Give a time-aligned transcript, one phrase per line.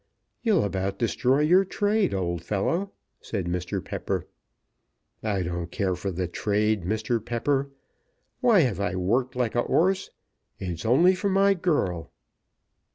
[0.41, 3.85] "You'll about destroy your trade, old fellow," said Mr.
[3.85, 4.25] Pepper.
[5.21, 7.23] "I don't care for the trade, Mr.
[7.23, 7.69] Pepper.
[8.39, 10.09] Why have I worked like a 'orse?
[10.57, 12.09] It's only for my girl."